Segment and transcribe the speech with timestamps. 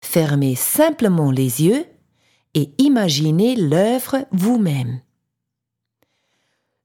[0.00, 1.86] fermez simplement les yeux
[2.54, 5.00] et imaginez l'œuvre vous-même.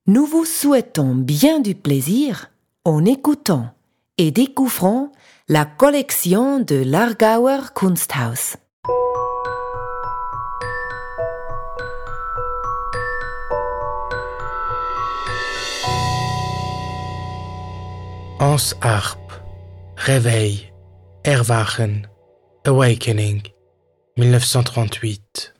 [0.05, 2.51] Nous vous souhaitons bien du plaisir
[2.83, 3.73] en écoutant
[4.17, 5.11] et découvrant
[5.47, 8.57] la collection de l'Argauer Kunsthaus.
[18.39, 19.31] Hans Harp,
[19.95, 20.73] Réveil,
[21.25, 22.07] Erwachen,
[22.65, 23.41] Awakening,
[24.15, 25.53] 1938.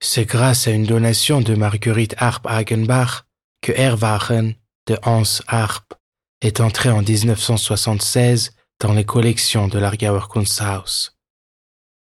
[0.00, 3.22] C'est grâce à une donation de Marguerite Harp Hagenbach
[3.62, 4.54] que Erwachen
[4.86, 5.94] de Hans Harp
[6.42, 11.12] est entré en 1976 dans les collections de l'Argauer Kunsthaus.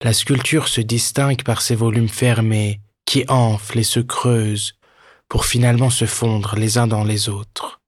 [0.02, 4.78] La sculpture se distingue par ses volumes fermés qui enflent et se creusent
[5.28, 7.82] pour finalement se fondre les uns dans les autres.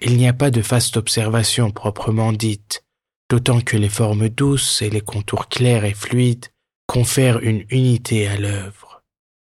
[0.00, 2.84] Il n'y a pas de vaste observation proprement dite,
[3.30, 6.46] d'autant que les formes douces et les contours clairs et fluides
[6.86, 9.02] confèrent une unité à l'œuvre.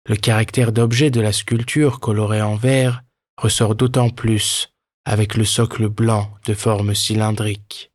[0.07, 3.03] Le caractère d'objet de la sculpture colorée en vert
[3.37, 4.73] ressort d'autant plus
[5.05, 7.93] avec le socle blanc de forme cylindrique.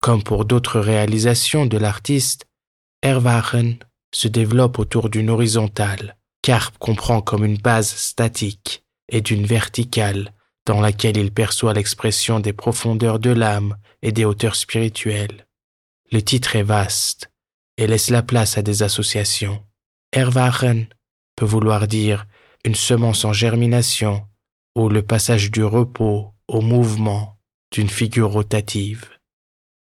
[0.00, 2.46] Comme pour d'autres réalisations de l'artiste,
[3.04, 3.78] Erwachen
[4.12, 10.32] se développe autour d'une horizontale, qu'Arp comprend comme une base statique, et d'une verticale,
[10.68, 15.46] dans laquelle il perçoit l'expression des profondeurs de l'âme et des hauteurs spirituelles.
[16.12, 17.30] Le titre est vaste
[17.78, 19.64] et laisse la place à des associations.
[20.14, 20.86] Erwachen
[21.36, 22.26] peut vouloir dire
[22.66, 24.26] une semence en germination
[24.76, 27.38] ou le passage du repos au mouvement
[27.72, 29.08] d'une figure rotative.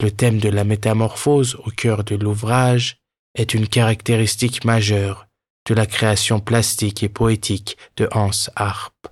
[0.00, 2.98] Le thème de la métamorphose au cœur de l'ouvrage
[3.34, 5.26] est une caractéristique majeure
[5.66, 9.08] de la création plastique et poétique de Hans Harp.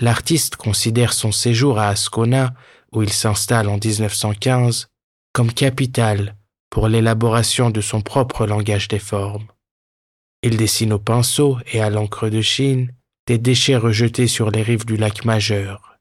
[0.00, 2.54] L'artiste considère son séjour à Ascona,
[2.92, 4.88] où il s'installe en 1915,
[5.32, 6.36] comme capital
[6.70, 9.46] pour l'élaboration de son propre langage des formes.
[10.42, 12.92] Il dessine au pinceau et à l'encre de Chine
[13.26, 15.98] des déchets rejetés sur les rives du lac majeur.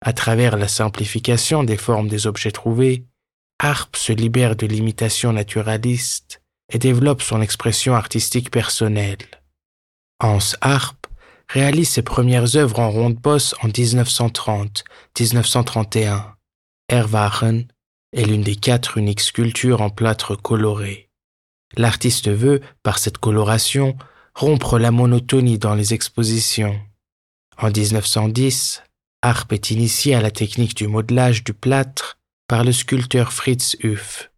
[0.00, 3.04] À travers la simplification des formes des objets trouvés,
[3.58, 9.26] Harp se libère de l'imitation naturaliste et développe son expression artistique personnelle.
[10.20, 10.95] Hans Harp
[11.48, 16.32] réalise ses premières œuvres en ronde bosse en 1930-1931.
[16.90, 17.68] Erwachen
[18.12, 21.08] est l'une des quatre uniques sculptures en plâtre coloré.
[21.76, 23.96] L'artiste veut, par cette coloration,
[24.34, 26.78] rompre la monotonie dans les expositions.
[27.58, 28.82] En 1910,
[29.22, 32.18] Harp est initié à la technique du modelage du plâtre
[32.48, 34.30] par le sculpteur Fritz Huff.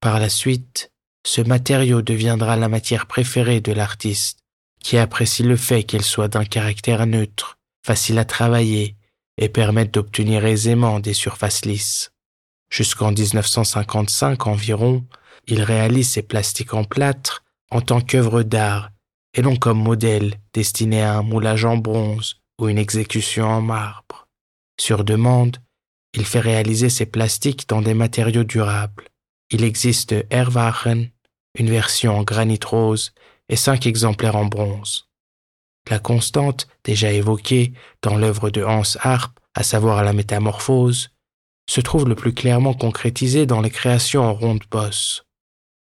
[0.00, 0.90] Par la suite,
[1.26, 4.43] ce matériau deviendra la matière préférée de l'artiste
[4.84, 8.96] qui apprécie le fait qu'elle soit d'un caractère neutre, facile à travailler
[9.38, 12.12] et permette d'obtenir aisément des surfaces lisses.
[12.70, 15.04] Jusqu'en 1955 environ,
[15.46, 18.90] il réalise ses plastiques en plâtre en tant qu'œuvre d'art
[19.32, 24.28] et non comme modèle destiné à un moulage en bronze ou une exécution en marbre.
[24.78, 25.56] Sur demande,
[26.12, 29.08] il fait réaliser ses plastiques dans des matériaux durables.
[29.50, 31.10] Il existe Erwachen,
[31.58, 33.12] une version en granit rose
[33.48, 35.08] et cinq exemplaires en bronze.
[35.90, 41.10] La constante, déjà évoquée dans l'œuvre de Hans Harp, à savoir la métamorphose,
[41.68, 45.24] se trouve le plus clairement concrétisée dans les créations en ronde bosse.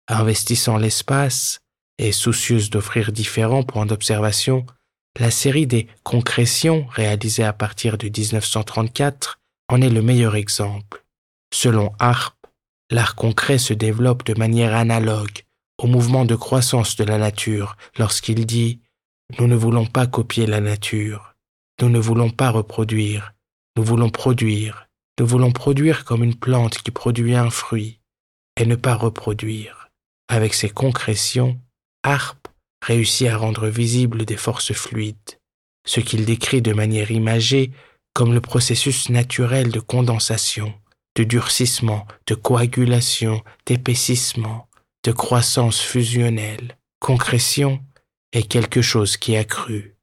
[0.07, 1.59] Investissant l'espace
[1.97, 4.65] et soucieuse d'offrir différents points d'observation,
[5.19, 11.03] La série des concrétions réalisées à partir de 1934 en est le meilleur exemple.
[11.53, 12.37] Selon Harp,
[12.89, 15.43] l'art concret se développe de manière analogue
[15.81, 18.81] au mouvement de croissance de la nature lorsqu'il dit⁇
[19.39, 21.33] Nous ne voulons pas copier la nature,
[21.81, 23.33] nous ne voulons pas reproduire,
[23.75, 24.87] nous voulons produire,
[25.19, 27.99] nous voulons produire comme une plante qui produit un fruit,
[28.57, 29.89] et ne pas reproduire.
[30.29, 31.59] Avec ses concrétions,
[32.03, 32.47] Harp
[32.83, 35.39] réussit à rendre visibles des forces fluides,
[35.87, 37.71] ce qu'il décrit de manière imagée
[38.13, 40.73] comme le processus naturel de condensation,
[41.15, 44.67] de durcissement, de coagulation, d'épaississement,
[45.03, 46.77] de croissance fusionnelle.
[46.99, 47.83] Concrétion
[48.33, 49.95] est quelque chose qui a cru.